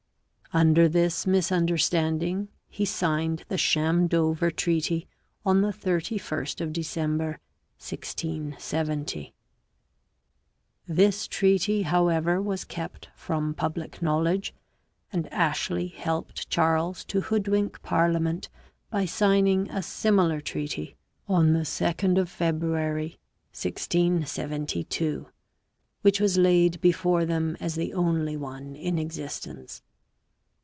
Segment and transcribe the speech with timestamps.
[0.53, 5.07] Under this misunder standing he signed the sham Dover treaty
[5.45, 7.39] on the 31st of December
[7.79, 9.33] 1670.
[10.85, 14.53] This treaty, however, was kept from public knowledge,
[15.13, 18.49] and Ashley helped Charles to hoodwink parliament
[18.89, 20.97] by signing a similar treaty
[21.29, 23.17] on the 2nd of February
[23.53, 25.29] 1672,
[26.01, 29.81] which was laid before them as the only one in existence.